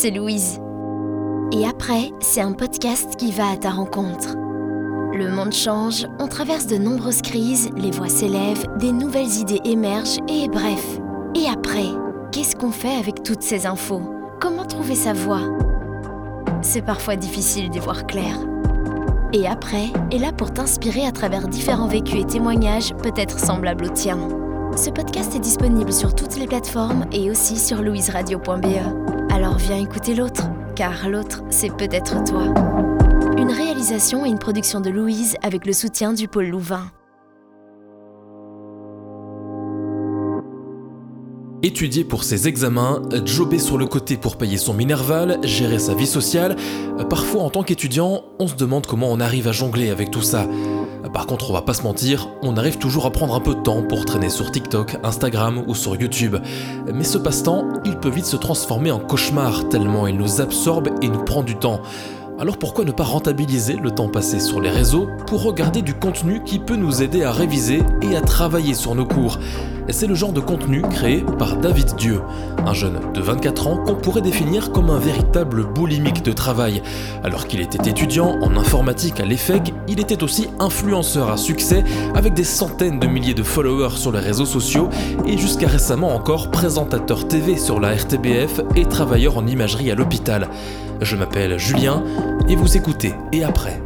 [0.00, 0.60] c'est Louise.
[1.50, 4.36] Et après, c'est un podcast qui va à ta rencontre.
[5.12, 10.20] Le monde change, on traverse de nombreuses crises, les voix s'élèvent, des nouvelles idées émergent
[10.28, 11.00] et bref.
[11.34, 11.88] Et après,
[12.30, 14.02] qu'est-ce qu'on fait avec toutes ces infos?
[14.40, 15.42] Comment trouver sa voie
[16.62, 18.38] C'est parfois difficile d'y voir clair.
[19.32, 23.94] Et après est là pour t'inspirer à travers différents vécus et témoignages peut-être semblables aux
[23.94, 24.28] tiens.
[24.76, 29.17] Ce podcast est disponible sur toutes les plateformes et aussi sur louiseradio.be.
[29.38, 32.52] Alors viens écouter l'autre, car l'autre, c'est peut-être toi.
[33.38, 36.90] Une réalisation et une production de Louise avec le soutien du pôle Louvain.
[41.62, 46.08] Étudier pour ses examens, jobber sur le côté pour payer son minerval, gérer sa vie
[46.08, 46.56] sociale.
[47.08, 50.48] Parfois, en tant qu'étudiant, on se demande comment on arrive à jongler avec tout ça.
[51.12, 53.60] Par contre, on va pas se mentir, on arrive toujours à prendre un peu de
[53.60, 56.36] temps pour traîner sur TikTok, Instagram ou sur YouTube.
[56.92, 61.08] Mais ce passe-temps, il peut vite se transformer en cauchemar tellement il nous absorbe et
[61.08, 61.80] nous prend du temps.
[62.40, 66.42] Alors pourquoi ne pas rentabiliser le temps passé sur les réseaux pour regarder du contenu
[66.44, 69.38] qui peut nous aider à réviser et à travailler sur nos cours?
[69.90, 72.20] C'est le genre de contenu créé par David Dieu,
[72.66, 76.82] un jeune de 24 ans qu'on pourrait définir comme un véritable boulimique de travail.
[77.24, 82.34] Alors qu'il était étudiant en informatique à l'EFEC, il était aussi influenceur à succès avec
[82.34, 84.90] des centaines de milliers de followers sur les réseaux sociaux
[85.26, 90.48] et jusqu'à récemment encore présentateur TV sur la RTBF et travailleur en imagerie à l'hôpital.
[91.00, 92.04] Je m'appelle Julien
[92.48, 93.80] et vous écoutez Et après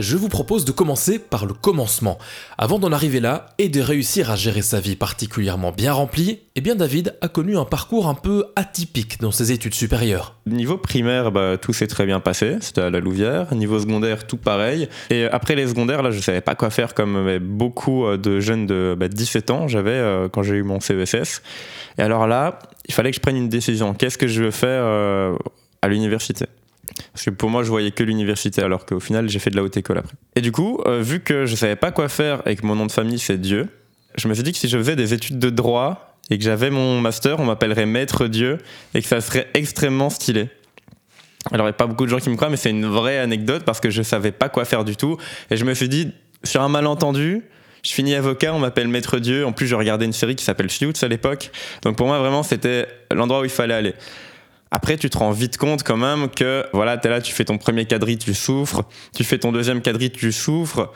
[0.00, 2.16] Je vous propose de commencer par le commencement.
[2.56, 6.62] Avant d'en arriver là et de réussir à gérer sa vie particulièrement bien remplie, eh
[6.62, 10.36] bien David a connu un parcours un peu atypique dans ses études supérieures.
[10.46, 13.54] Niveau primaire, bah, tout s'est très bien passé, c'était à la Louvière.
[13.54, 14.88] Niveau secondaire, tout pareil.
[15.10, 18.96] Et après les secondaires, là, je savais pas quoi faire comme beaucoup de jeunes de
[18.98, 21.42] 17 bah, ans, j'avais euh, quand j'ai eu mon CESS.
[21.98, 22.58] Et alors là,
[22.88, 23.92] il fallait que je prenne une décision.
[23.92, 25.36] Qu'est-ce que je veux faire euh,
[25.82, 26.46] à l'université?
[27.12, 29.62] Parce que pour moi, je voyais que l'université, alors qu'au final, j'ai fait de la
[29.62, 30.14] haute école après.
[30.36, 32.86] Et du coup, euh, vu que je savais pas quoi faire et que mon nom
[32.86, 33.68] de famille c'est Dieu,
[34.16, 36.70] je me suis dit que si je faisais des études de droit et que j'avais
[36.70, 38.58] mon master, on m'appellerait Maître Dieu
[38.94, 40.48] et que ça serait extrêmement stylé.
[41.52, 43.18] Alors, il n'y a pas beaucoup de gens qui me croient, mais c'est une vraie
[43.18, 45.16] anecdote parce que je savais pas quoi faire du tout.
[45.50, 46.12] Et je me suis dit,
[46.44, 47.42] sur un malentendu,
[47.82, 49.46] je finis avocat, on m'appelle Maître Dieu.
[49.46, 51.50] En plus, je regardais une série qui s'appelle Suits à l'époque.
[51.82, 53.94] Donc pour moi, vraiment, c'était l'endroit où il fallait aller.
[54.70, 57.58] Après, tu te rends vite compte quand même que, voilà, t'es là, tu fais ton
[57.58, 58.82] premier quadri, tu souffres.
[59.14, 60.92] Tu fais ton deuxième quadri, tu souffres.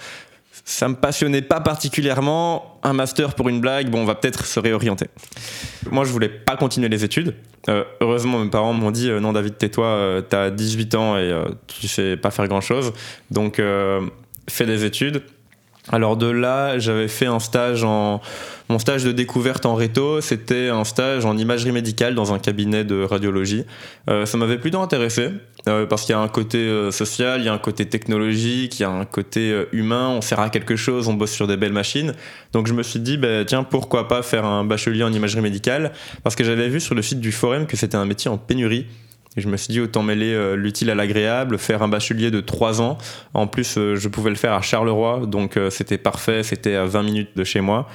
[0.64, 2.78] Ça me passionnait pas particulièrement.
[2.82, 5.06] Un master pour une blague, bon, on va peut-être se réorienter.
[5.90, 7.34] Moi, je voulais pas continuer les études.
[7.68, 11.34] Euh, heureusement, mes parents m'ont dit, euh, non, David, tais-toi, euh, t'as 18 ans et
[11.66, 12.92] tu sais pas faire grand-chose.
[13.30, 13.60] Donc,
[14.48, 15.22] fais des études.
[15.90, 18.20] Alors de là, j'avais fait un stage en
[18.70, 22.82] mon stage de découverte en réto, c'était un stage en imagerie médicale dans un cabinet
[22.82, 23.64] de radiologie.
[24.08, 25.28] Euh, ça m'avait plutôt intéressé
[25.68, 28.80] euh, parce qu'il y a un côté euh, social, il y a un côté technologique,
[28.80, 30.08] il y a un côté humain.
[30.08, 32.14] On sert à quelque chose, on bosse sur des belles machines.
[32.52, 35.92] Donc je me suis dit, bah, tiens, pourquoi pas faire un bachelier en imagerie médicale?
[36.22, 38.86] Parce que j'avais vu sur le site du forum que c'était un métier en pénurie.
[39.36, 42.40] Et je me suis dit autant mêler euh, l'utile à l'agréable, faire un bachelier de
[42.40, 42.98] 3 ans.
[43.34, 46.84] En plus, euh, je pouvais le faire à Charleroi, donc euh, c'était parfait, c'était à
[46.84, 47.88] 20 minutes de chez moi.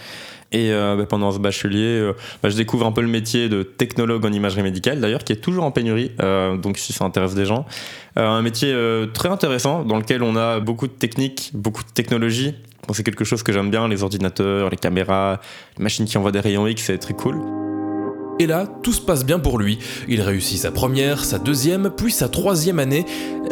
[0.51, 2.11] Et bah, pendant ce bachelier,
[2.41, 5.35] bah, je découvre un peu le métier de technologue en imagerie médicale, d'ailleurs, qui est
[5.35, 6.09] toujours en pénurie,
[6.57, 7.67] donc si ça intéresse des gens.
[8.15, 8.75] un métier
[9.13, 12.55] très intéressant, dans lequel on a beaucoup de techniques, beaucoup de technologies.
[12.93, 15.39] c'est quelque chose que j'aime bien, les ordinateurs, les caméras,
[15.77, 17.68] les machines qui envoient des rayons X, c'est très cool.
[18.41, 19.79] Et là, tout se passe bien pour lui.
[20.07, 23.05] Il réussit sa première, sa deuxième, puis sa troisième année.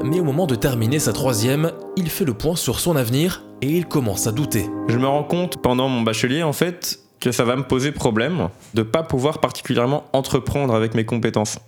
[0.06, 3.68] Mais au moment de terminer sa troisième, il fait le point sur son avenir et
[3.68, 4.66] il commence à douter.
[4.88, 8.48] Je me rends compte pendant mon bachelier, en fait, que ça va me poser problème
[8.76, 11.60] de pas pouvoir particulièrement entreprendre avec mes compétences.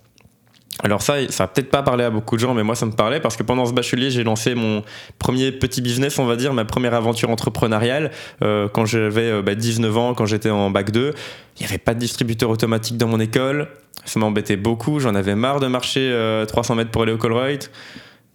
[0.81, 2.92] Alors ça, ça va peut-être pas parler à beaucoup de gens, mais moi ça me
[2.92, 4.83] parlait parce que pendant ce bachelier, j'ai lancé mon
[5.18, 8.12] premier petit business, on va dire, ma première aventure entrepreneuriale.
[8.42, 11.13] Euh, quand j'avais 19 euh, bah, ans, quand j'étais en bac 2.
[11.57, 13.68] Il n'y avait pas de distributeur automatique dans mon école,
[14.06, 16.15] ça m'embêtait beaucoup, j'en avais marre de marcher
[16.48, 17.69] 300 euh, mètres pour aller au Colruyt.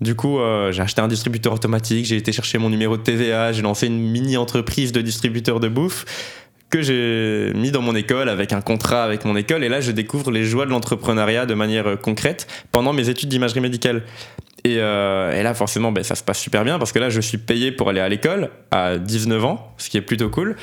[0.02, 0.38] Du coup,
[0.70, 3.98] j'ai acheté un distributeur automatique, j'ai été chercher mon numéro de TVA, j'ai lancé une
[3.98, 6.04] mini entreprise de distributeur de bouffe
[6.74, 9.62] que j'ai mis dans mon école avec un contrat avec mon école.
[9.62, 13.28] Et là, je découvre les joies de l'entrepreneuriat de manière euh, concrète pendant mes études
[13.28, 14.02] d'imagerie médicale.
[14.64, 17.20] Et, euh, et, là, forcément, ben, ça se passe super bien parce que là, je
[17.20, 20.56] suis payé pour aller à l'école à 19 ans, ce qui est plutôt cool.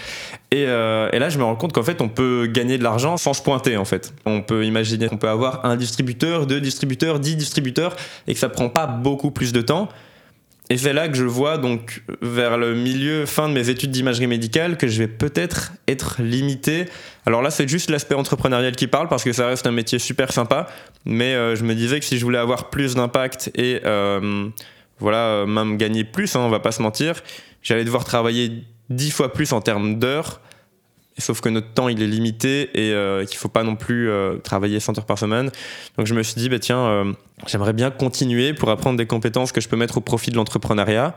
[0.51, 3.15] Et, euh, et là, je me rends compte qu'en fait, on peut gagner de l'argent
[3.15, 4.13] sans se pointer, en fait.
[4.25, 7.95] On peut imaginer qu'on peut avoir un distributeur, deux distributeurs, dix distributeurs
[8.27, 9.87] et que ça prend pas beaucoup plus de temps
[10.71, 14.27] Et c'est là que je vois donc vers le milieu, fin de mes études d'imagerie
[14.27, 16.85] médicale, que je vais peut-être être limité.
[17.25, 20.31] Alors là, c'est juste l'aspect entrepreneurial qui parle parce que ça reste un métier super
[20.31, 20.67] sympa.
[21.03, 24.47] Mais euh, je me disais que si je voulais avoir plus d'impact et euh,
[24.99, 27.21] voilà, même gagner plus, hein, on va pas se mentir,
[27.61, 30.39] j'allais devoir travailler dix fois plus en termes d'heures
[31.17, 34.37] sauf que notre temps il est limité et euh, qu'il faut pas non plus euh,
[34.37, 35.51] travailler 100 heures par semaine.
[35.97, 37.13] Donc je me suis dit, bah, tiens, euh,
[37.47, 41.15] j'aimerais bien continuer pour apprendre des compétences que je peux mettre au profit de l'entrepreneuriat.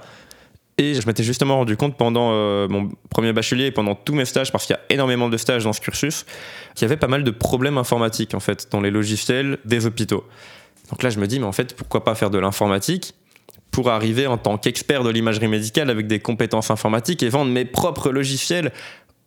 [0.76, 2.31] Et je m'étais justement rendu compte pendant
[2.69, 5.62] mon premier bachelier et pendant tous mes stages, parce qu'il y a énormément de stages
[5.62, 6.26] dans ce cursus,
[6.75, 10.25] qu'il y avait pas mal de problèmes informatiques en fait dans les logiciels des hôpitaux.
[10.91, 13.14] Donc là, je me dis, mais en fait, pourquoi pas faire de l'informatique
[13.75, 17.64] pour arriver en tant qu'expert de l'imagerie médicale avec des compétences informatiques et vendre mes
[17.64, 18.73] propres logiciels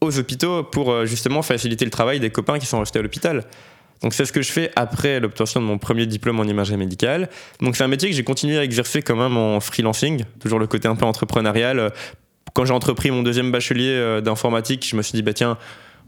[0.02, 3.44] aux hôpitaux pour euh, justement faciliter le travail des copains qui sont restés à l'hôpital.
[4.02, 7.30] Donc c'est ce que je fais après l'obtention de mon premier diplôme en imagerie médicale.
[7.62, 10.68] Donc c'est un métier que j'ai continué à exercer quand même en freelancing, toujours le
[10.68, 11.92] côté un peu entrepreneurial.
[12.54, 15.58] Quand j'ai entrepris mon deuxième bachelier euh, d'informatique, je me suis dit bah tiens,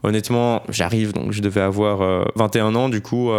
[0.04, 3.30] honnêtement, j'arrive donc je devais avoir 21 euh, ans du coup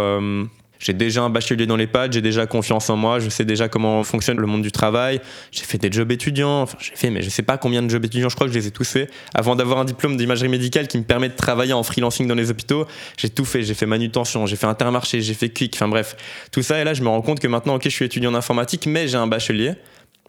[0.82, 3.68] j'ai déjà un bachelier dans les pattes, j'ai déjà confiance en moi, je sais déjà
[3.68, 5.20] comment fonctionne le monde du travail.
[5.52, 8.04] J'ai fait des jobs étudiants, enfin j'ai fait, mais je sais pas combien de jobs
[8.04, 9.10] étudiants, je crois que je les ai tous faits.
[9.32, 12.50] Avant d'avoir un diplôme d'imagerie médicale qui me permet de travailler en freelancing dans les
[12.50, 12.86] hôpitaux,
[13.16, 13.62] j'ai tout fait.
[13.62, 16.16] J'ai fait manutention, j'ai fait intermarché, j'ai fait quick, enfin bref,
[16.50, 16.80] tout ça.
[16.80, 19.06] Et là, je me rends compte que maintenant, ok, je suis étudiant en informatique, mais
[19.06, 19.74] j'ai un bachelier.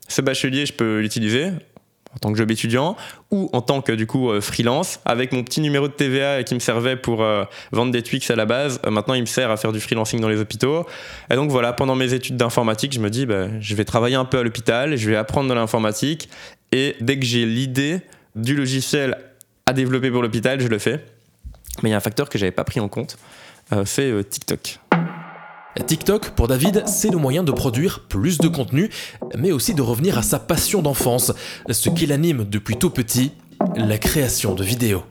[0.07, 1.49] Ce bachelier, je peux l'utiliser
[2.15, 2.95] en tant que job étudiant
[3.31, 6.53] ou en tant que du coup euh, freelance avec mon petit numéro de TVA qui
[6.53, 8.79] me servait pour euh, vendre des Twix à la base.
[8.85, 10.85] Euh, maintenant, il me sert à faire du freelancing dans les hôpitaux.
[11.29, 14.25] Et donc voilà, pendant mes études d'informatique, je me dis, bah, je vais travailler un
[14.25, 16.29] peu à l'hôpital, je vais apprendre de l'informatique
[16.71, 18.01] et dès que j'ai l'idée
[18.35, 19.17] du logiciel
[19.65, 21.03] à développer pour l'hôpital, je le fais.
[21.81, 23.17] Mais il y a un facteur que j'avais pas pris en compte,
[23.85, 24.79] c'est TikTok.
[25.81, 28.89] TikTok, pour David, c'est le moyen de produire plus de contenu,
[29.37, 31.33] mais aussi de revenir à sa passion d'enfance,
[31.69, 33.31] ce qui l'anime depuis tout petit,
[33.75, 35.03] la création de vidéos.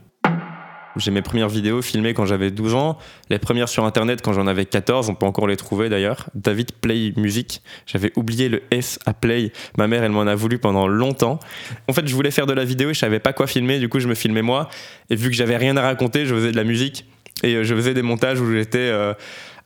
[0.96, 2.98] J'ai mes premières vidéos filmées quand j'avais 12 ans,
[3.30, 6.28] les premières sur internet quand j'en avais 14, on peut encore les trouver d'ailleurs.
[6.34, 10.58] David Play Music, j'avais oublié le S à Play, ma mère elle m'en a voulu
[10.58, 11.40] pendant longtemps.
[11.88, 13.88] En fait je voulais faire de la vidéo et je savais pas quoi filmer, du
[13.88, 14.68] coup je me filmais moi,
[15.08, 17.06] et vu que j'avais rien à raconter, je faisais de la musique,
[17.42, 18.78] et euh, je faisais des montages où j'étais...
[18.78, 19.14] Euh,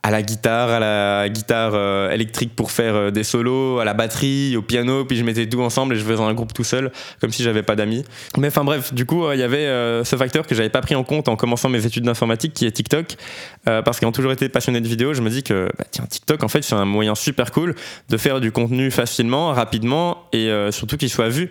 [0.06, 3.92] à la guitare, à la guitare euh, électrique pour faire euh, des solos, à la
[3.92, 6.92] batterie, au piano, puis je mettais tout ensemble et je faisais un groupe tout seul,
[7.20, 8.04] comme si j'avais pas d'amis.
[8.38, 9.66] Mais enfin bref, du coup, euh, il y avait
[10.04, 12.70] ce facteur que j'avais pas pris en compte en commençant mes études d'informatique, qui est
[12.70, 13.16] TikTok,
[13.64, 16.48] parce qu'ayant toujours été passionné de vidéo, je me dis que bah, tiens, TikTok, en
[16.48, 17.74] fait, c'est un moyen super cool
[18.08, 21.50] de faire du contenu facilement, rapidement et surtout qu'il soit vu.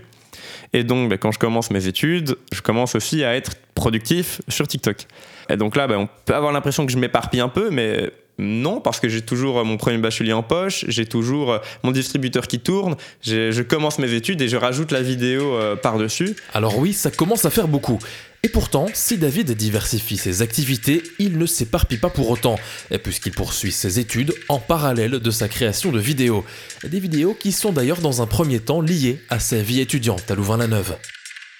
[0.71, 4.65] Et donc, bah, quand je commence mes études, je commence aussi à être productif sur
[4.65, 5.07] TikTok.
[5.49, 8.81] Et donc là, bah, on peut avoir l'impression que je m'éparpille un peu, mais non,
[8.81, 12.47] parce que j'ai toujours euh, mon premier bachelier en poche, j'ai toujours euh, mon distributeur
[12.47, 16.35] qui tourne, je commence mes études et je rajoute la vidéo euh, par-dessus.
[16.53, 17.99] Alors oui, ça commence à faire beaucoup.
[18.43, 22.59] Et pourtant, si David diversifie ses activités, il ne s'éparpille pas pour autant,
[23.01, 26.45] puisqu'il poursuit ses études en parallèle de sa création de vidéos.
[26.83, 30.35] Des vidéos qui sont d'ailleurs dans un premier temps liées à sa vie étudiante à
[30.35, 30.95] Louvain-la-Neuve.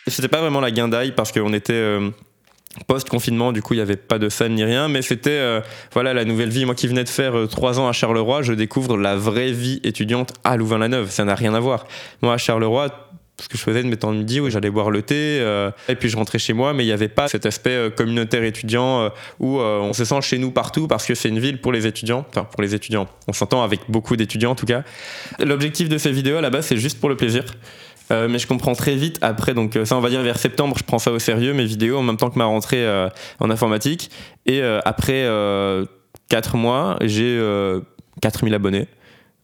[0.06, 1.98] C'était pas vraiment la guindaille parce qu'on était
[2.88, 5.62] post-confinement, du coup, il n'y avait pas de scène ni rien, mais c'était euh,
[5.94, 6.66] voilà la nouvelle vie.
[6.66, 9.80] Moi qui venais de faire euh, trois ans à Charleroi, je découvre la vraie vie
[9.84, 11.10] étudiante à Louvain-la-Neuve.
[11.10, 11.88] Ça n'a rien à voir.
[12.22, 13.10] Moi, à Charleroi,
[13.42, 15.96] ce que je faisais de mes temps midi, où j'allais boire le thé, euh, et
[15.96, 19.60] puis je rentrais chez moi, mais il n'y avait pas cet aspect communautaire étudiant où
[19.60, 22.46] on se sent chez nous partout parce que c'est une ville pour les étudiants, enfin
[22.46, 23.08] pour les étudiants.
[23.28, 24.84] On s'entend avec beaucoup d'étudiants en tout cas.
[25.40, 27.44] L'objectif de ces vidéos à la base, c'est juste pour le plaisir.
[28.12, 30.76] Euh, mais je comprends très vite après, donc euh, ça on va dire vers septembre,
[30.78, 33.10] je prends ça au sérieux, mes vidéos en même temps que ma rentrée euh,
[33.40, 34.12] en informatique.
[34.46, 35.28] Et après
[36.30, 37.42] 4 mois, j'ai
[38.22, 38.88] 4000 abonnés,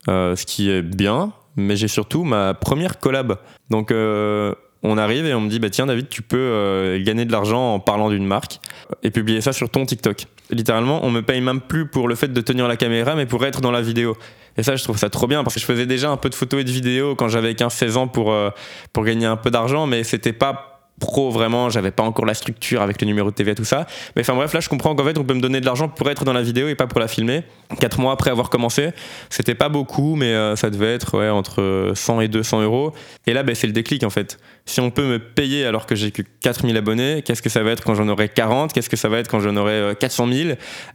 [0.07, 3.37] ce qui est bien, mais j'ai surtout ma première collab.
[3.71, 7.73] Donc on arrive et on me dit bah tiens David tu peux gagner de l'argent
[7.73, 8.59] en parlant d'une marque
[9.01, 10.27] et publier ça sur ton TikTok.
[10.51, 13.45] Littéralement on me paye même plus pour le fait de tenir la caméra mais pour
[13.45, 14.17] être dans la vidéo.
[14.57, 16.35] Et ça, je trouve ça trop bien parce que je faisais déjà un peu de
[16.35, 18.49] photos et de vidéos quand j'avais 15-16 ans pour, euh,
[18.91, 20.70] pour gagner un peu d'argent, mais c'était pas
[21.01, 23.85] pro vraiment, j'avais pas encore la structure avec le numéro de TV et tout ça.
[24.15, 26.09] Mais enfin bref, là je comprends qu'en fait on peut me donner de l'argent pour
[26.09, 27.43] être dans la vidéo et pas pour la filmer.
[27.79, 28.91] Quatre mois après avoir commencé,
[29.29, 32.93] c'était pas beaucoup, mais euh, ça devait être ouais, entre 100 et 200 euros.
[33.27, 34.37] Et là ben, c'est le déclic en fait.
[34.65, 37.71] Si on peut me payer alors que j'ai que 4000 abonnés, qu'est-ce que ça va
[37.71, 40.49] être quand j'en aurai 40 Qu'est-ce que ça va être quand j'en aurai 400 000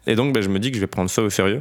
[0.06, 1.60] Et donc ben, je me dis que je vais prendre ça au sérieux.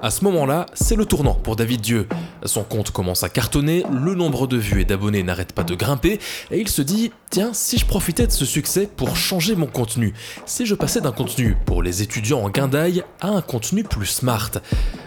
[0.00, 2.08] À ce moment-là, c'est le tournant pour David Dieu.
[2.44, 6.20] Son compte commence à cartonner, le nombre de vues et d'abonnés n'arrête pas de grimper,
[6.52, 10.14] et il se dit Tiens, si je profitais de ce succès pour changer mon contenu,
[10.46, 14.50] si je passais d'un contenu pour les étudiants en guindaille à un contenu plus smart.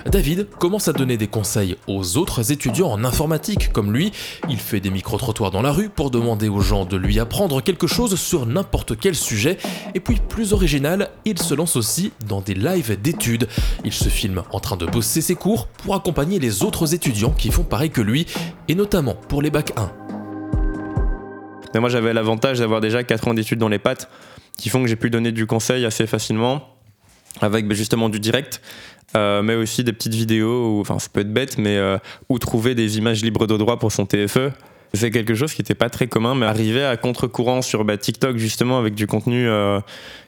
[0.05, 4.11] David commence à donner des conseils aux autres étudiants en informatique comme lui.
[4.49, 7.87] Il fait des micro-trottoirs dans la rue pour demander aux gens de lui apprendre quelque
[7.87, 9.57] chose sur n'importe quel sujet.
[9.95, 13.47] Et puis, plus original, il se lance aussi dans des lives d'études.
[13.83, 17.49] Il se filme en train de bosser ses cours pour accompagner les autres étudiants qui
[17.49, 18.27] font pareil que lui,
[18.67, 20.20] et notamment pour les bacs 1.
[21.73, 24.09] Mais moi, j'avais l'avantage d'avoir déjà 4 ans d'études dans les pattes
[24.57, 26.67] qui font que j'ai pu donner du conseil assez facilement
[27.39, 28.61] avec ben, justement du direct.
[29.17, 31.97] Euh, mais aussi des petites vidéos, enfin ça peut être bête, mais euh,
[32.29, 34.51] où trouver des images libres de droit pour son TFE.
[34.93, 38.37] C'est quelque chose qui n'était pas très commun, mais arriver à contre-courant sur bah, TikTok
[38.37, 39.79] justement avec du contenu euh,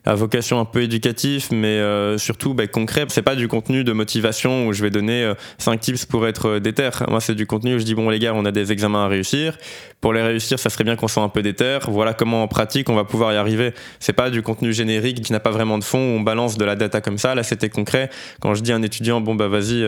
[0.05, 3.05] à vocation un peu éducatif, mais euh, surtout bah, concret.
[3.07, 6.49] C'est pas du contenu de motivation où je vais donner 5 euh, tips pour être
[6.49, 6.89] euh, déter.
[7.07, 9.07] Moi, c'est du contenu où je dis bon les gars, on a des examens à
[9.07, 9.57] réussir.
[10.01, 11.79] Pour les réussir, ça serait bien qu'on soit un peu déter.
[11.87, 13.73] Voilà comment en pratique on va pouvoir y arriver.
[14.01, 16.65] C'est pas du contenu générique qui n'a pas vraiment de fond où on balance de
[16.65, 17.33] la data comme ça.
[17.33, 18.09] Là, c'était concret.
[18.41, 19.85] Quand je dis à un étudiant bon bah vas-y,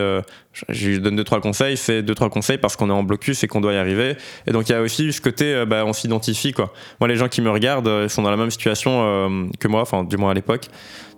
[0.69, 3.43] je lui donne deux trois conseils, c'est deux trois conseils parce qu'on est en blocus
[3.43, 4.15] et qu'on doit y arriver.
[4.47, 6.73] Et donc il y a aussi ce côté, bah, on s'identifie quoi.
[6.99, 9.81] Moi, les gens qui me regardent, ils sont dans la même situation que moi.
[9.81, 10.67] Enfin, du moins à l'époque.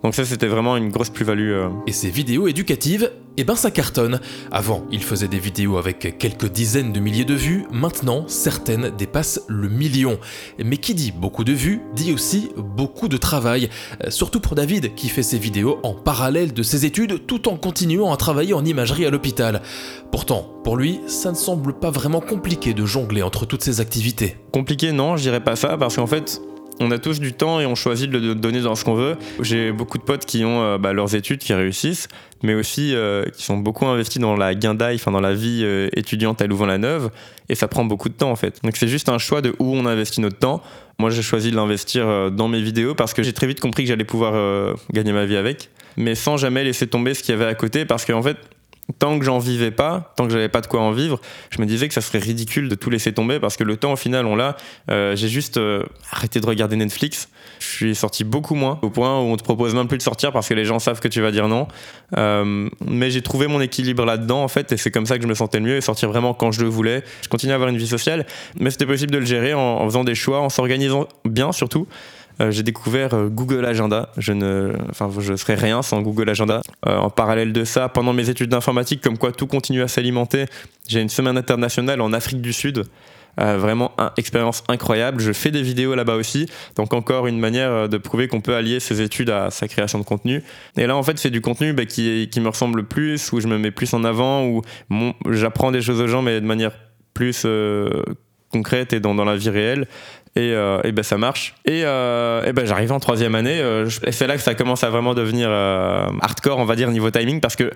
[0.02, 1.50] Donc ça, c'était vraiment une grosse plus-value.
[1.50, 1.68] Euh.
[1.86, 4.20] Et ces vidéos éducatives, eh ben ça cartonne.
[4.50, 9.40] Avant, il faisait des vidéos avec quelques dizaines de milliers de vues, maintenant, certaines dépassent
[9.48, 10.18] le million.
[10.64, 13.70] Mais qui dit beaucoup de vues, dit aussi beaucoup de travail.
[14.04, 17.56] Euh, surtout pour David, qui fait ses vidéos en parallèle de ses études, tout en
[17.56, 19.62] continuant à travailler en imagerie à l'hôpital.
[20.12, 24.36] Pourtant, pour lui, ça ne semble pas vraiment compliqué de jongler entre toutes ces activités.
[24.52, 26.40] Compliqué, non, je dirais pas ça, parce qu'en fait,
[26.80, 29.16] on a tous du temps et on choisit de le donner dans ce qu'on veut.
[29.40, 32.08] J'ai beaucoup de potes qui ont euh, bah, leurs études, qui réussissent,
[32.42, 35.88] mais aussi euh, qui sont beaucoup investis dans la guindaille, enfin dans la vie euh,
[35.94, 37.10] étudiante à Louvain-la-Neuve,
[37.48, 38.60] et ça prend beaucoup de temps en fait.
[38.62, 40.62] Donc c'est juste un choix de où on investit notre temps.
[40.98, 43.88] Moi j'ai choisi de l'investir dans mes vidéos parce que j'ai très vite compris que
[43.88, 47.46] j'allais pouvoir gagner ma vie avec, mais sans jamais laisser tomber ce qu'il y avait
[47.48, 48.36] à côté, parce qu'en fait
[48.98, 51.66] tant que j'en vivais pas, tant que j'avais pas de quoi en vivre, je me
[51.66, 54.26] disais que ça serait ridicule de tout laisser tomber parce que le temps au final
[54.26, 54.56] on l'a.
[54.90, 57.28] Euh, j'ai juste euh, arrêté de regarder Netflix.
[57.60, 60.32] Je suis sorti beaucoup moins au point où on te propose même plus de sortir
[60.32, 61.68] parce que les gens savent que tu vas dire non.
[62.16, 65.28] Euh, mais j'ai trouvé mon équilibre là-dedans en fait et c'est comme ça que je
[65.28, 67.04] me sentais le mieux et sortir vraiment quand je le voulais.
[67.22, 68.26] Je continuais à avoir une vie sociale,
[68.58, 71.86] mais c'était possible de le gérer en, en faisant des choix, en s'organisant bien surtout.
[72.40, 74.10] Euh, j'ai découvert euh, Google Agenda.
[74.16, 76.62] Je ne, enfin, je serais rien sans Google Agenda.
[76.86, 80.46] Euh, en parallèle de ça, pendant mes études d'informatique, comme quoi tout continue à s'alimenter,
[80.86, 82.84] j'ai une semaine internationale en Afrique du Sud.
[83.36, 85.20] vraiment une expérience incroyable.
[85.20, 88.80] Je fais des vidéos là-bas aussi, donc encore une manière de prouver qu'on peut allier
[88.80, 90.42] ses études à sa création de contenu.
[90.76, 93.56] Et là, en fait, c'est du contenu bah, qui, me ressemble plus, où je me
[93.56, 94.62] mets plus en avant, où
[95.30, 96.72] j'apprends des choses aux gens, mais de manière
[97.14, 97.46] plus
[98.50, 99.86] concrète et dans la vie réelle.
[100.36, 101.54] Euh, et, ben ça marche.
[101.64, 103.60] Et, euh, ben j'arrive en troisième année.
[103.60, 107.10] Euh, et c'est là que ça commence à vraiment devenir hardcore, on va dire, niveau
[107.10, 107.70] timing, parce que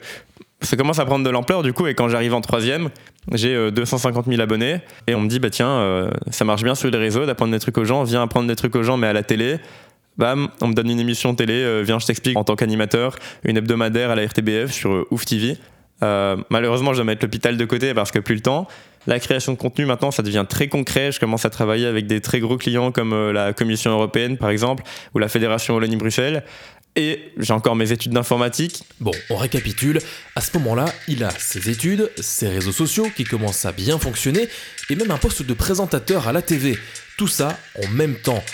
[0.61, 1.87] ça commence à prendre de l'ampleur du coup.
[1.87, 2.90] Et quand j'arrive en troisième,
[3.32, 4.80] j'ai 250 000 abonnés.
[5.06, 7.78] Et on me dit, bah tiens, ça marche bien sur les réseaux d'apprendre des trucs
[7.78, 8.04] aux gens.
[8.04, 9.59] Viens apprendre des trucs aux gens, mais à la télé.
[10.18, 14.11] Bam, on me donne une émission télé, viens, je t'explique en tant qu'animateur, une hebdomadaire
[14.11, 15.56] à la RTBF sur Ouf TV.
[16.50, 18.66] Malheureusement, je dois mettre l'hôpital de côté parce que plus le temps.
[19.06, 21.11] La création de contenu, maintenant, ça devient très concret.
[21.11, 24.50] Je commence à travailler avec des très gros clients comme euh, la Commission européenne, par
[24.50, 26.44] exemple, ou la Fédération Wallonie-Bruxelles.
[26.94, 28.85] Et j'ai encore mes études d'informatique.
[29.00, 29.99] Bon, on récapitule.
[30.37, 34.49] À ce moment-là, il a ses études, ses réseaux sociaux qui commencent à bien fonctionner,
[34.90, 36.78] et même un poste de présentateur à la TV.
[37.16, 38.44] Tout ça en même temps.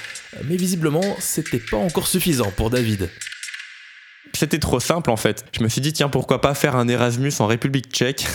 [0.45, 3.11] Mais visiblement, c'était pas encore suffisant pour David.
[4.33, 5.45] C'était trop simple en fait.
[5.53, 8.27] Je me suis dit, tiens, pourquoi pas faire un Erasmus en République tchèque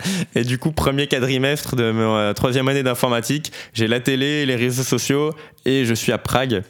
[0.34, 4.82] et du coup, premier quadrimestre de ma troisième année d'informatique, j'ai la télé, les réseaux
[4.82, 6.62] sociaux et je suis à Prague.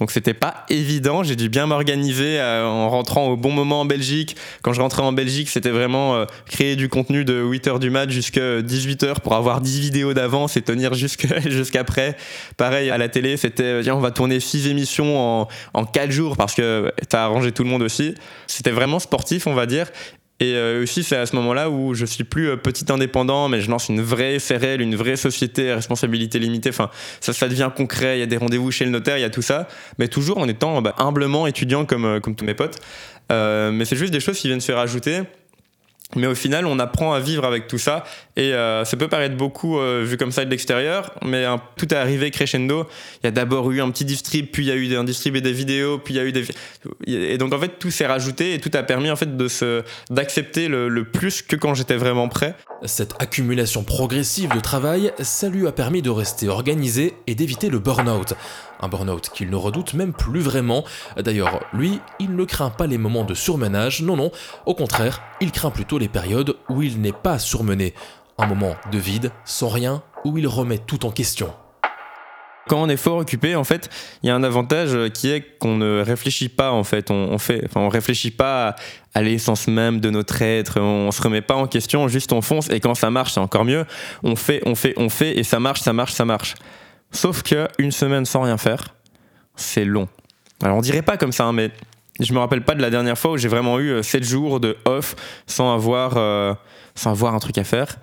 [0.00, 3.84] Donc c'était pas évident, j'ai dû bien m'organiser euh, en rentrant au bon moment en
[3.84, 4.36] Belgique.
[4.62, 8.10] Quand je rentrais en Belgique, c'était vraiment euh, créer du contenu de 8h du mat
[8.10, 12.16] jusqu'à 18h pour avoir 10 vidéos d'avance et tenir jusqu'après.
[12.56, 16.54] Pareil à la télé, c'était on va tourner 6 émissions en, en 4 jours parce
[16.54, 18.14] que t'as arrangé tout le monde aussi.
[18.48, 19.86] C'était vraiment sportif, on va dire.
[20.40, 23.60] Et euh, aussi, c'est à ce moment-là où je suis plus euh, petit indépendant, mais
[23.60, 26.70] je lance une vraie SRL, une vraie société à responsabilité limitée.
[26.70, 28.16] Enfin, ça, ça devient concret.
[28.16, 30.38] Il y a des rendez-vous chez le notaire, il y a tout ça, mais toujours
[30.38, 32.80] en étant bah, humblement étudiant comme, euh, comme tous mes potes.
[33.30, 35.22] mais c'est juste des choses qui viennent se rajouter.
[36.16, 38.04] Mais au final, on apprend à vivre avec tout ça.
[38.36, 41.44] Et euh, ça peut paraître beaucoup euh, vu comme ça de l'extérieur, mais
[41.76, 42.86] tout est arrivé crescendo.
[43.22, 45.36] Il y a d'abord eu un petit distrib, puis il y a eu un distrib
[45.36, 46.46] et des vidéos, puis il y a eu des.
[47.06, 49.48] Et donc en fait, tout s'est rajouté et tout a permis en fait de
[50.10, 52.54] d'accepter le, le plus que quand j'étais vraiment prêt.
[52.84, 57.78] Cette accumulation progressive de travail, ça lui a permis de rester organisé et d'éviter le
[57.78, 58.34] burn-out.
[58.80, 60.84] Un burn-out qu'il ne redoute même plus vraiment.
[61.16, 64.30] D'ailleurs, lui, il ne craint pas les moments de surmenage, non, non.
[64.66, 67.94] Au contraire, il craint plutôt les périodes où il n'est pas surmené.
[68.38, 71.52] Un moment de vide, sans rien, où il remet tout en question.
[72.66, 73.90] Quand on est fort occupé, en fait,
[74.22, 77.10] il y a un avantage qui est qu'on ne réfléchit pas, en fait.
[77.10, 77.36] On,
[77.76, 78.74] on réfléchit pas
[79.14, 80.80] à, l'essence même de notre être.
[80.80, 82.70] On se remet pas en question, juste on fonce.
[82.70, 83.84] Et quand ça marche, c'est encore mieux.
[84.22, 86.54] On fait, on fait, on fait, et ça marche, ça marche, ça marche.
[87.14, 88.94] Sauf que une semaine sans rien faire,
[89.54, 90.08] c'est long.
[90.62, 91.70] Alors on dirait pas comme ça, hein, mais
[92.20, 94.60] je me rappelle pas de la dernière fois où j'ai vraiment eu 7 euh, jours
[94.60, 95.14] de off
[95.46, 96.54] sans avoir, euh,
[96.96, 97.96] sans avoir un truc à faire.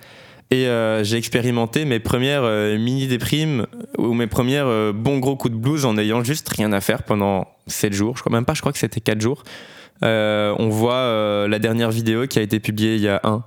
[0.49, 2.43] Et euh, j'ai expérimenté mes premières
[2.77, 6.81] mini déprimes ou mes premières bons gros coups de blues en ayant juste rien à
[6.81, 8.17] faire pendant 7 jours.
[8.17, 9.43] Je crois même pas, je crois que c'était 4 jours.
[10.01, 13.43] on voit la dernière vidéo qui a été publiée il y a 1,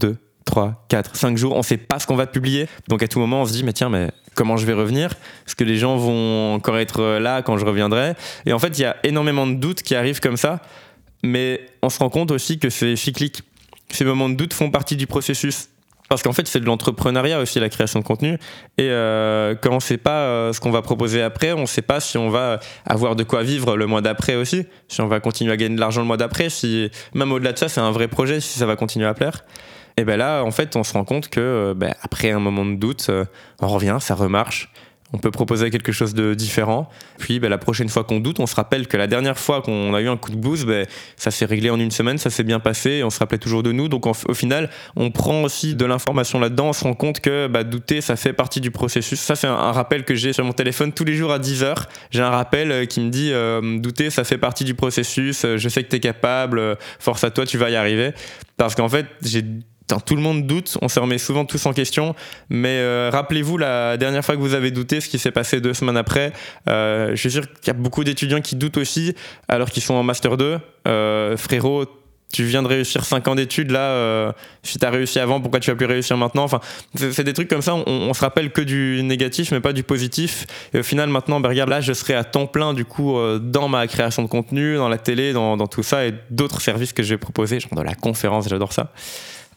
[0.00, 0.16] 2,
[0.48, 1.54] 3, 4, 5 jours.
[1.54, 2.66] On sait pas ce qu'on va publier.
[2.88, 5.12] Donc à tout moment, on se dit, mais tiens, mais comment je vais revenir?
[5.46, 8.14] Est-ce que les gens vont encore être là quand je reviendrai?
[8.46, 10.60] Et en fait, il y a énormément de doutes qui arrivent comme ça,
[11.22, 13.42] mais on se rend compte aussi que c'est cyclique.
[13.90, 15.68] Ces moments de doute font partie du processus.
[16.08, 18.38] Parce qu'en fait, c'est de l'entrepreneuriat aussi, la création de contenu.
[18.78, 21.66] Et euh, quand on ne sait pas euh, ce qu'on va proposer après, on ne
[21.66, 25.08] sait pas si on va avoir de quoi vivre le mois d'après aussi, si on
[25.08, 27.80] va continuer à gagner de l'argent le mois d'après, si même au-delà de ça, c'est
[27.80, 29.44] un vrai projet, si ça va continuer à plaire.
[29.98, 32.64] Et ben là, en fait, on se rend compte que euh, ben, après un moment
[32.64, 33.24] de doute, euh,
[33.60, 34.70] on revient, ça remarche.
[35.12, 36.88] On peut proposer quelque chose de différent.
[37.18, 39.92] Puis ben, la prochaine fois qu'on doute, on se rappelle que la dernière fois qu'on
[39.94, 40.86] a eu un coup de blues, ben,
[41.16, 43.72] ça s'est réglé en une semaine, ça s'est bien passé, on se rappelait toujours de
[43.72, 43.88] nous.
[43.88, 48.00] Donc au final, on prend aussi de l'information là-dedans, on se rend compte que douter,
[48.00, 49.18] ça fait partie du processus.
[49.18, 51.86] Ça, c'est un, rappel que j'ai sur mon téléphone tous les jours à 10h.
[52.12, 53.32] J'ai un rappel euh, qui me dit
[53.82, 57.46] douter, ça fait partie du processus, je sais que tu es capable, force à toi,
[57.46, 58.12] tu vas y arriver.
[58.58, 59.42] Parce qu'en fait, j'ai
[59.96, 62.14] tout le monde doute, on se remet souvent tous en question,
[62.50, 65.74] mais euh, rappelez-vous la dernière fois que vous avez douté, ce qui s'est passé deux
[65.74, 66.32] semaines après.
[66.68, 69.14] Euh, je suis sûr qu'il y a beaucoup d'étudiants qui doutent aussi,
[69.48, 70.58] alors qu'ils sont en Master 2.
[70.86, 71.86] Euh, frérot,
[72.30, 75.70] tu viens de réussir 5 ans d'études, là, si tu as réussi avant, pourquoi tu
[75.70, 76.44] vas plus réussir maintenant?
[76.44, 76.60] Enfin,
[76.94, 80.46] c'est des trucs comme ça, on, se rappelle que du négatif, mais pas du positif.
[80.74, 83.68] Et au final, maintenant, ben, regarde, là, je serai à temps plein, du coup, dans
[83.68, 87.02] ma création de contenu, dans la télé, dans, dans tout ça, et d'autres services que
[87.02, 88.92] je vais proposer, genre de la conférence, j'adore ça.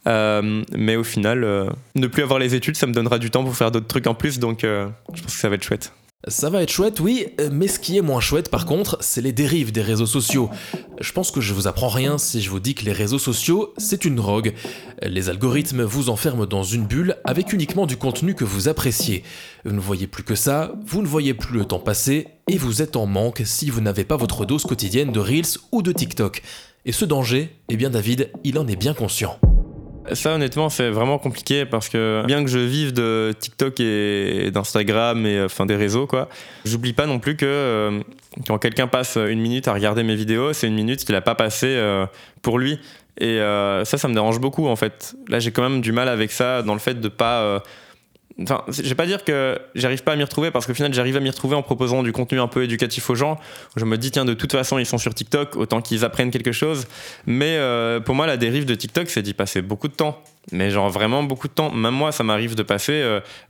[0.08, 3.44] Euh, mais au final, euh, ne plus avoir les études, ça me donnera du temps
[3.44, 5.94] pour faire d'autres trucs en plus, donc euh, je pense que ça va être chouette.
[6.28, 9.32] Ça va être chouette, oui, mais ce qui est moins chouette par contre, c'est les
[9.32, 10.52] dérives des réseaux sociaux.
[11.00, 13.74] Je pense que je vous apprends rien si je vous dis que les réseaux sociaux,
[13.78, 14.54] c'est une drogue.
[15.02, 19.24] Les algorithmes vous enferment dans une bulle avec uniquement du contenu que vous appréciez.
[19.66, 22.84] Vous ne voyez plus que ça, vous ne voyez plus le temps passer, et vous
[22.84, 26.44] êtes en manque si vous n'avez pas votre dose quotidienne de Reels ou de TikTok.
[26.86, 29.40] Et ce danger, eh bien David, il en est bien conscient.
[30.14, 35.26] Ça, honnêtement, c'est vraiment compliqué parce que bien que je vive de TikTok et d'Instagram
[35.26, 36.28] et enfin des réseaux, quoi,
[36.66, 38.02] j'oublie pas non plus que euh,
[38.48, 41.36] quand quelqu'un passe une minute à regarder mes vidéos, c'est une minute qu'il a pas
[41.36, 42.06] passé euh,
[42.42, 42.80] pour lui.
[43.20, 45.16] Et euh, ça, ça me dérange beaucoup en fait.
[45.28, 47.64] Là, j'ai quand même du mal avec ça dans le fait de pas
[48.42, 51.18] Enfin, je vais pas dire que j'arrive pas à m'y retrouver parce qu'au final j'arrive
[51.18, 53.38] à m'y retrouver en proposant du contenu un peu éducatif aux gens.
[53.76, 56.52] Je me dis tiens de toute façon ils sont sur TikTok, autant qu'ils apprennent quelque
[56.52, 56.88] chose.
[57.26, 60.24] Mais euh, pour moi la dérive de TikTok c'est d'y passer beaucoup de temps.
[60.52, 61.72] Mais genre vraiment beaucoup de temps.
[61.72, 63.04] Même moi ça m'arrive de passer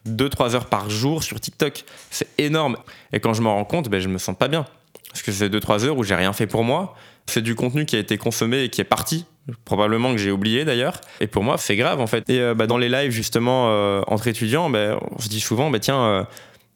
[0.08, 1.84] 2-3 euh, heures par jour sur TikTok.
[2.10, 2.78] C'est énorme.
[3.14, 4.66] Et quand je m'en rends compte, ben, je me sens pas bien.
[5.10, 6.96] Parce que c'est 2-3 heures où j'ai rien fait pour moi.
[7.28, 9.26] C'est du contenu qui a été consommé et qui est parti
[9.66, 11.02] probablement que j'ai oublié d'ailleurs.
[11.20, 12.30] Et pour moi, c'est grave en fait.
[12.30, 15.70] Et euh, bah, dans les lives justement euh, entre étudiants, bah, on se dit souvent,
[15.70, 16.24] bah, tiens, euh,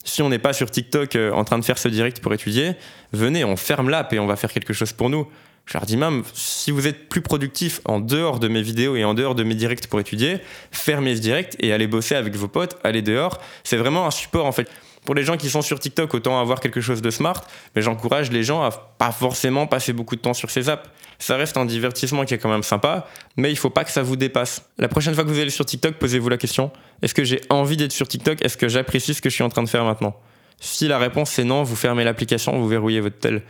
[0.04, 2.72] si on n'est pas sur TikTok en train de faire ce direct pour étudier,
[3.12, 5.26] venez, on ferme l'app et on va faire quelque chose pour nous.
[5.64, 9.04] Je leur dis même, si vous êtes plus productif en dehors de mes vidéos et
[9.04, 10.38] en dehors de mes directs pour étudier,
[10.70, 13.40] fermez ce direct et allez bosser avec vos potes, allez dehors.
[13.64, 14.70] C'est vraiment un support en fait
[15.06, 17.42] pour les gens qui sont sur TikTok, autant avoir quelque chose de smart,
[17.74, 20.86] mais j'encourage les gens à pas forcément passer beaucoup de temps sur ces apps.
[21.18, 23.06] Ça reste un divertissement qui est quand même sympa,
[23.38, 24.68] mais il faut pas que ça vous dépasse.
[24.76, 26.70] La prochaine fois que vous allez sur TikTok, posez-vous la question
[27.02, 28.42] est-ce que j'ai envie d'être sur TikTok?
[28.44, 30.16] Est-ce que j'apprécie ce que je suis en train de faire maintenant?
[30.58, 33.42] Si la réponse c'est non, vous fermez l'application, vous verrouillez votre tel.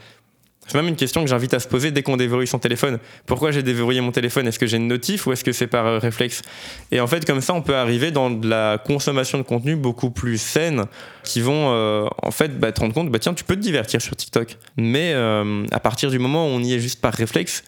[0.66, 2.98] C'est même une question que j'invite à se poser dès qu'on déverrouille son téléphone.
[3.24, 4.48] Pourquoi j'ai déverrouillé mon téléphone?
[4.48, 6.42] Est-ce que j'ai une notif ou est-ce que c'est par euh, réflexe?
[6.90, 10.10] Et en fait, comme ça, on peut arriver dans de la consommation de contenu beaucoup
[10.10, 10.86] plus saine
[11.22, 14.00] qui vont euh, en fait bah, te rendre compte, bah, tiens, tu peux te divertir
[14.02, 14.56] sur TikTok.
[14.76, 17.62] Mais euh, à partir du moment où on y est juste par réflexe,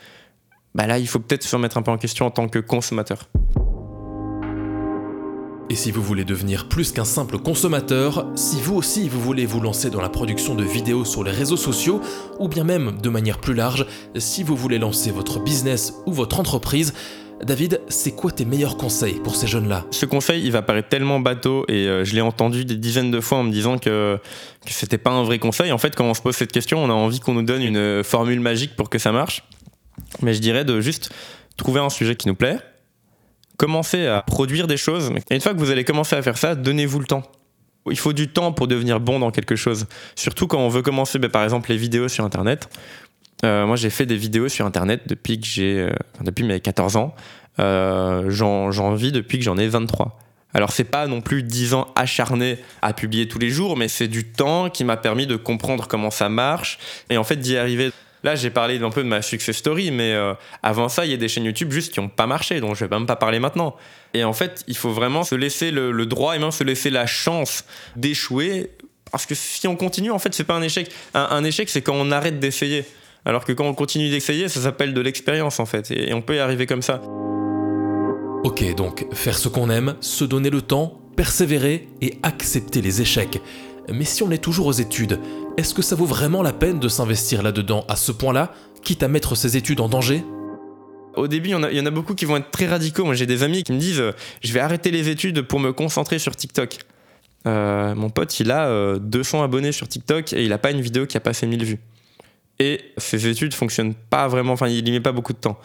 [0.75, 3.29] bah là, il faut peut-être se remettre un peu en question en tant que consommateur.
[5.71, 9.61] Et si vous voulez devenir plus qu'un simple consommateur, si vous aussi vous voulez vous
[9.61, 12.01] lancer dans la production de vidéos sur les réseaux sociaux,
[12.39, 13.85] ou bien même de manière plus large,
[14.17, 16.95] si vous voulez lancer votre business ou votre entreprise,
[17.45, 19.85] David, c'est quoi tes meilleurs conseils pour ces jeunes-là?
[19.91, 23.21] Ce conseil, il va paraître tellement bateau et euh, je l'ai entendu des dizaines de
[23.21, 24.19] fois en me disant que,
[24.65, 25.71] que c'était pas un vrai conseil.
[25.71, 28.03] En fait, quand on se pose cette question, on a envie qu'on nous donne une
[28.03, 29.45] formule magique pour que ça marche.
[30.23, 31.11] Mais je dirais de juste
[31.59, 32.59] trouver un sujet qui nous plaît,
[33.59, 35.13] commencez à produire des choses.
[35.29, 37.23] Et une fois que vous allez commencer à faire ça, donnez-vous le temps.
[37.91, 39.87] Il faut du temps pour devenir bon dans quelque chose.
[40.15, 42.71] Surtout quand on veut commencer, ben, par exemple, les vidéos sur Internet.
[43.45, 45.91] Euh, moi, j'ai fait des vidéos sur Internet depuis que j'ai, euh,
[46.23, 47.15] depuis mes 14 ans.
[47.61, 50.19] Euh, j'en vis depuis que j'en ai 23.
[50.55, 54.09] Alors c'est pas non plus 10 ans acharnés à publier tous les jours, mais c'est
[54.09, 56.79] du temps qui m'a permis de comprendre comment ça marche
[57.11, 57.91] et en fait d'y arriver.
[58.25, 61.15] Là, j'ai parlé un peu de ma success story, mais euh, avant ça, il y
[61.15, 63.39] a des chaînes YouTube juste qui n'ont pas marché, dont je vais même pas parler
[63.39, 63.77] maintenant.
[64.15, 67.07] Et en fait, il faut vraiment se laisser le, droit et même se laisser la
[67.07, 67.65] chance
[67.97, 68.71] d'échouer,
[69.11, 70.91] parce que si on continue, en fait, c'est pas un échec.
[71.15, 72.85] Un, échec, c'est quand on arrête d'essayer.
[73.25, 76.37] Alors que quand on continue d'essayer, ça s'appelle de l'expérience, en fait, et on peut
[76.37, 77.03] y arriver comme ça.
[78.45, 83.41] Ok, donc faire ce qu'on aime, se donner le temps, persévérer et accepter les échecs.
[83.93, 85.19] Mais si on est toujours aux études,
[85.57, 89.09] est-ce que ça vaut vraiment la peine de s'investir là-dedans à ce point-là, quitte à
[89.09, 90.25] mettre ses études en danger?
[91.17, 93.05] Au début, il y, en a, beaucoup qui vont être très radicaux.
[93.05, 95.73] Moi, j'ai des amis qui me disent euh, Je vais arrêter les études pour me
[95.73, 96.79] concentrer sur TikTok.
[97.47, 100.81] Euh, mon pote, il a 200 euh, abonnés sur TikTok et il n'a pas une
[100.81, 101.81] vidéo qui a passé 1000 vues.
[102.61, 105.59] Et ses études fonctionnent pas vraiment, enfin, il n'y met pas beaucoup de temps.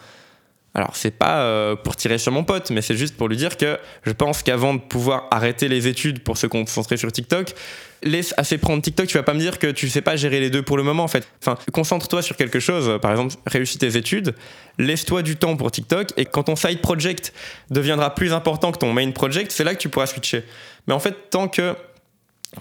[0.76, 3.56] Alors, c'est pas euh, pour tirer sur mon pote, mais c'est juste pour lui dire
[3.56, 7.54] que je pense qu'avant de pouvoir arrêter les études pour se concentrer sur TikTok,
[8.02, 9.06] laisse assez prendre TikTok.
[9.06, 11.04] Tu vas pas me dire que tu sais pas gérer les deux pour le moment,
[11.04, 11.28] en fait.
[11.40, 12.98] Enfin, concentre-toi sur quelque chose.
[13.00, 14.34] Par exemple, réussis tes études,
[14.78, 17.32] laisse-toi du temps pour TikTok, et quand ton side project
[17.70, 20.42] deviendra plus important que ton main project, c'est là que tu pourras switcher.
[20.88, 21.76] Mais en fait, tant que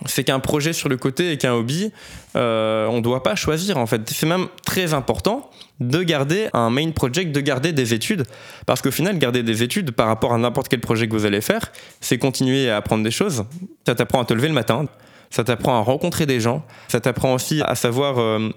[0.05, 1.91] c'est qu'un projet sur le côté et qu'un hobby,
[2.35, 4.01] euh, on ne doit pas choisir en fait.
[4.09, 8.25] C'est même très important de garder un main project, de garder des études.
[8.65, 11.41] Parce qu'au final, garder des études par rapport à n'importe quel projet que vous allez
[11.41, 13.45] faire, c'est continuer à apprendre des choses.
[13.85, 14.85] Ça t'apprend à te lever le matin,
[15.29, 18.49] ça t'apprend à rencontrer des gens, ça t'apprend aussi à savoir euh,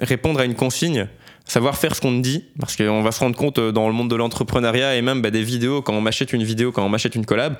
[0.00, 1.08] répondre à une consigne
[1.48, 3.94] savoir faire ce qu'on te dit, parce qu'on va se rendre compte euh, dans le
[3.94, 6.88] monde de l'entrepreneuriat et même bah, des vidéos, quand on m'achète une vidéo, quand on
[6.88, 7.56] m'achète une collab,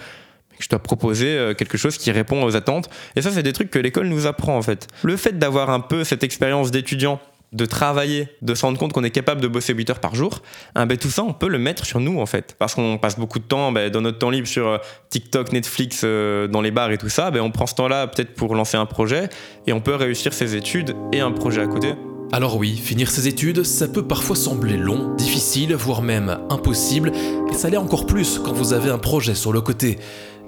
[0.58, 2.90] je dois proposer euh, quelque chose qui répond aux attentes.
[3.16, 4.88] Et ça, c'est des trucs que l'école nous apprend en fait.
[5.02, 7.20] Le fait d'avoir un peu cette expérience d'étudiant,
[7.52, 10.42] de travailler, de se rendre compte qu'on est capable de bosser 8 heures par jour,
[10.74, 12.56] hein, ben, tout ça, on peut le mettre sur nous en fait.
[12.58, 16.02] Parce qu'on passe beaucoup de temps ben, dans notre temps libre sur euh, TikTok, Netflix,
[16.04, 18.76] euh, dans les bars et tout ça, ben, on prend ce temps-là peut-être pour lancer
[18.76, 19.28] un projet
[19.66, 21.94] et on peut réussir ses études et un projet à côté.
[22.30, 27.10] Alors oui, finir ses études, ça peut parfois sembler long, difficile, voire même impossible,
[27.50, 29.98] et ça l'est encore plus quand vous avez un projet sur le côté.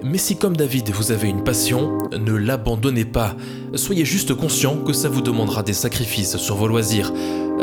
[0.03, 3.35] Mais si comme David vous avez une passion, ne l'abandonnez pas.
[3.73, 7.13] Soyez juste conscient que ça vous demandera des sacrifices sur vos loisirs.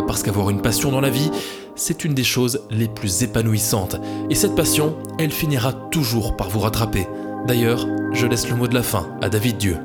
[0.09, 1.31] Parce qu'avoir une passion dans la vie,
[1.77, 4.01] c'est une des choses les plus épanouissantes.
[4.31, 7.07] Et cette passion, elle finira toujours par vous rattraper.
[7.47, 9.77] D'ailleurs, je laisse le mot de la fin à David Dieu.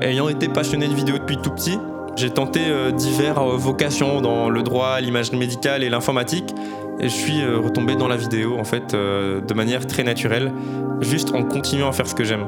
[0.00, 1.78] Ayant été passionné de vidéo depuis tout petit,
[2.16, 6.54] j'ai tenté euh, divers euh, vocations dans le droit, l'imagerie médicale et l'informatique.
[7.00, 10.52] Et je suis euh, retombé dans la vidéo en fait de manière très naturelle
[11.00, 12.46] juste en continuant à faire ce que j'aime.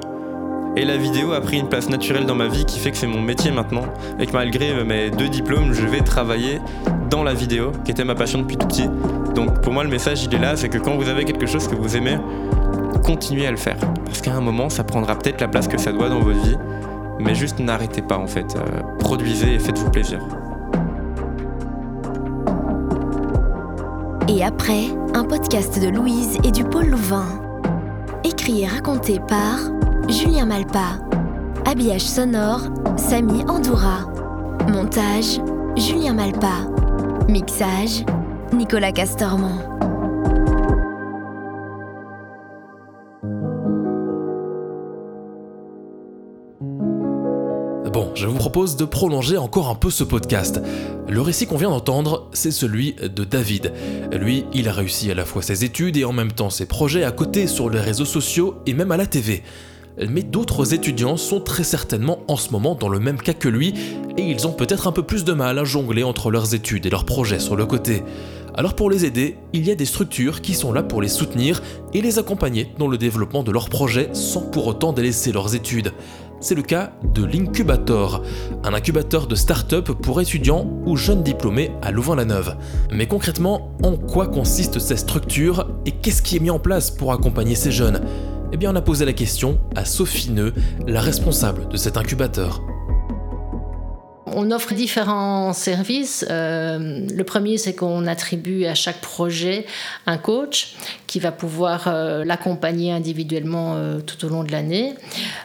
[0.77, 3.07] Et la vidéo a pris une place naturelle dans ma vie qui fait que c'est
[3.07, 3.85] mon métier maintenant
[4.19, 6.61] et que malgré mes deux diplômes, je vais travailler
[7.11, 8.89] dans la vidéo, qui était ma passion depuis tout petit.
[9.35, 11.69] Donc pour moi, le message, il est là, c'est que quand vous avez quelque chose
[11.69, 12.19] que vous aimez,
[13.05, 13.77] continuez à le faire.
[14.05, 16.57] Parce qu'à un moment, ça prendra peut-être la place que ça doit dans votre vie.
[17.21, 18.57] Mais juste n'arrêtez pas en fait.
[18.57, 20.21] Euh, produisez et faites-vous plaisir.
[24.29, 27.27] Et après, un podcast de Louise et du Pôle Louvain
[28.25, 29.59] écrit et raconté par
[30.09, 30.99] Julien Malpa.
[31.67, 32.63] Habillage sonore,
[32.97, 34.11] Samy Andoura.
[34.73, 35.41] Montage,
[35.77, 36.69] Julien Malpa.
[37.29, 38.05] Mixage,
[38.53, 39.94] Nicolas Castormont.
[47.95, 50.61] Bon, je vous propose de prolonger encore un peu ce podcast.
[51.09, 53.73] Le récit qu'on vient d'entendre, c'est celui de David.
[54.13, 57.05] Lui, il a réussi à la fois ses études et en même temps ses projets
[57.05, 59.45] à côté sur les réseaux sociaux et même à la TV.
[60.09, 63.75] Mais d'autres étudiants sont très certainement en ce moment dans le même cas que lui,
[64.19, 66.91] et ils ont peut-être un peu plus de mal à jongler entre leurs études et
[66.91, 68.03] leurs projets sur le côté.
[68.57, 71.61] Alors pour les aider, il y a des structures qui sont là pour les soutenir
[71.93, 75.93] et les accompagner dans le développement de leurs projets sans pour autant délaisser leurs études.
[76.45, 78.23] C'est le cas de l'Incubator,
[78.65, 82.59] un incubateur de start-up pour étudiants ou jeunes diplômés à Louvain-la-Neuve.
[82.93, 87.15] Mais concrètement, en quoi consiste cette structure et qu'est-ce qui est mis en place pour
[87.15, 88.03] accompagner ces jeunes?
[88.53, 90.53] Eh bien, on a posé la question à Sophie Neu,
[90.87, 92.61] la responsable de cet incubateur
[94.35, 96.25] on offre différents services.
[96.31, 99.67] Euh, le premier, c'est qu'on attribue à chaque projet
[100.07, 100.75] un coach
[101.07, 104.95] qui va pouvoir euh, l'accompagner individuellement euh, tout au long de l'année.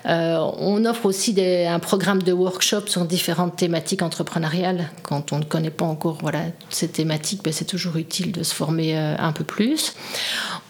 [0.06, 4.90] on offre aussi un programme de workshop sur différentes thématiques entrepreneuriales.
[5.04, 8.54] Quand on ne connaît pas encore voilà, ces thématiques, ben, c'est toujours utile de se
[8.54, 9.94] former un peu plus.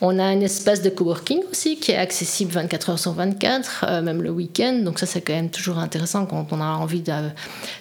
[0.01, 4.21] On a un espace de coworking aussi qui est accessible 24 heures sur 24, même
[4.21, 4.79] le week-end.
[4.83, 7.13] Donc ça, c'est quand même toujours intéressant quand on a envie de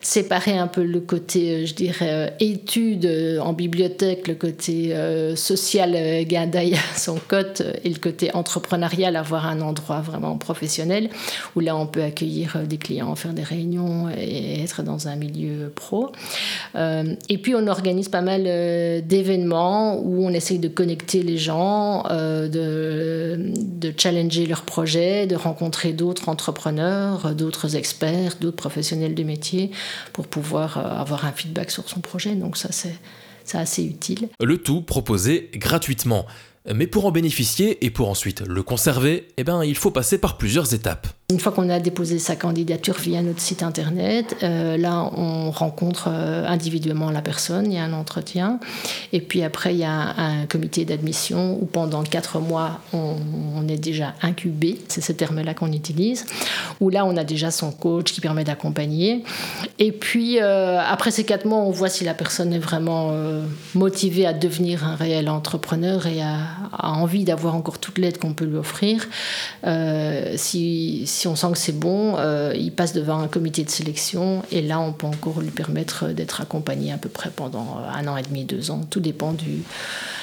[0.01, 4.95] séparer un peu le côté, euh, je dirais, euh, études euh, en bibliothèque, le côté
[5.37, 11.11] social, Gandaï son cote, et le côté entrepreneurial, avoir un endroit vraiment professionnel
[11.57, 15.73] où là on peut accueillir des clients, faire des réunions et être dans un milieu
[15.75, 16.12] pro.
[16.77, 18.45] et puis on organise pas mal
[19.05, 25.93] d'événements où on essaye de connecter les gens, de, de challenger leurs projets, de rencontrer
[25.93, 29.71] d'autres entrepreneurs, d'autres experts, d'autres professionnels du métier
[30.19, 32.35] pour pouvoir euh, avoir un feedback sur son projet.
[32.35, 34.29] Donc ça, c'est assez utile.
[34.41, 36.27] Le tout proposé gratuitement.
[36.75, 40.37] Mais pour en bénéficier et pour ensuite le conserver, eh ben, il faut passer par
[40.37, 41.07] plusieurs étapes.
[41.31, 46.09] Une fois qu'on a déposé sa candidature via notre site internet, euh, là on rencontre
[46.11, 48.59] euh, individuellement la personne, il y a un entretien,
[49.12, 53.77] et puis après il y a un, comité d'admission où pendant quatre mois on, est
[53.77, 56.25] déjà incubé, c'est ce terme-là qu'on utilise,
[56.81, 59.23] où là on a déjà son coach qui permet d'accompagner,
[59.79, 63.12] et puis euh, après ces quatre mois on voit si la personne est vraiment
[63.75, 66.38] motivée à devenir un réel entrepreneur et a,
[66.73, 69.07] envie d'avoir encore toute l'aide qu'on peut lui offrir.
[70.37, 74.63] si on sent que c'est bon, euh, il passe devant un comité de sélection et
[74.63, 78.23] là, on peut encore lui permettre d'être accompagné à peu près pendant un an et
[78.23, 78.83] demi, deux ans.
[78.89, 79.45] Tout dépend de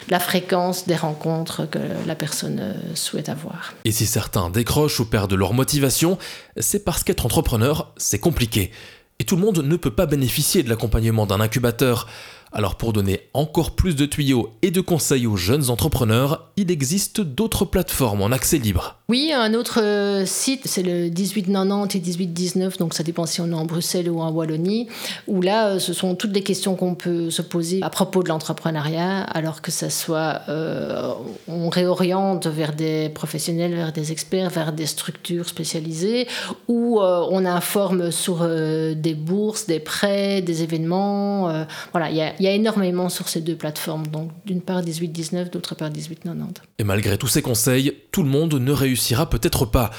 [0.10, 3.74] la fréquence des rencontres que la personne euh, souhaite avoir.
[3.84, 6.18] Et si certains décrochent ou perdent leur motivation,
[6.58, 8.72] c'est parce qu'être entrepreneur, c'est compliqué.
[9.20, 12.08] Et tout le monde ne peut pas bénéficier de l'accompagnement d'un incubateur.
[12.58, 17.20] Alors pour donner encore plus de tuyaux et de conseils aux jeunes entrepreneurs, il existe
[17.20, 18.96] d'autres plateformes en accès libre.
[19.10, 23.48] Oui, un autre euh, site, c'est le 1890 et 1819, donc ça dépend si on
[23.48, 24.88] est en Bruxelles ou en Wallonie,
[25.28, 28.30] où là, euh, ce sont toutes les questions qu'on peut se poser à propos de
[28.30, 31.12] l'entrepreneuriat, alors que ça soit, euh,
[31.50, 36.26] on réoriente vers des professionnels, vers des experts, vers des structures spécialisées,
[36.70, 41.66] ou on informe sur des bourses, des prêts, des événements.
[41.92, 45.74] voilà, il il y a énormément sur ces deux plateformes, donc d'une part 18-19, d'autre
[45.74, 46.58] part 18-90.
[46.78, 49.90] Et malgré tous ces conseils, tout le monde ne réussira peut-être pas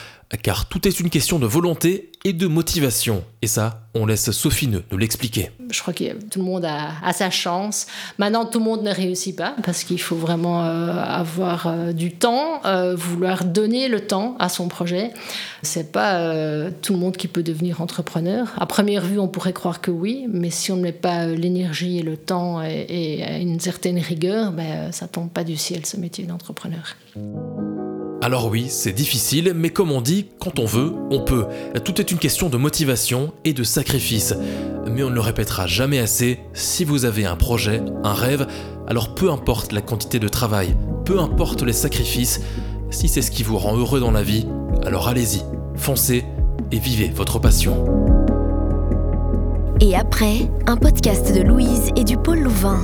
[0.43, 3.23] car tout est une question de volonté et de motivation.
[3.43, 5.53] Et ça, on laisse Sophie nous l'expliquer.
[5.71, 7.87] Je crois que tout le monde a, sa chance.
[8.19, 12.13] Maintenant, tout le monde ne réussit pas parce qu'il faut vraiment euh, avoir euh, du
[12.13, 15.13] temps, euh, vouloir donner le temps à son projet.
[15.63, 16.17] C'est pas
[16.83, 18.53] tout le monde qui peut devenir entrepreneur.
[18.59, 21.99] À première vue, on pourrait croire que oui, mais si on ne met pas l'énergie
[21.99, 26.25] et le temps et, une certaine rigueur, ben, ça tombe pas du ciel ce métier
[26.25, 26.97] d'entrepreneur.
[28.23, 31.47] Alors oui, c'est difficile, mais comme on dit, quand on veut, on peut.
[31.85, 34.35] Tout est une question de motivation et de sacrifice.
[34.91, 38.47] Mais on ne le répétera jamais assez, si vous avez un projet, un rêve,
[38.89, 42.41] alors peu importe la quantité de travail, peu importe les sacrifices,
[42.91, 44.47] si c'est ce qui vous rend heureux dans la vie,
[44.85, 45.43] alors allez-y,
[45.77, 46.25] foncez
[46.73, 47.85] et vivez votre passion.
[49.81, 52.81] Et après, un podcast de Louise et du Pôle Louvain.